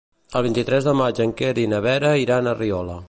[0.39, 2.99] El vint-i-tres de maig en Quer i na Vera iran a Riola.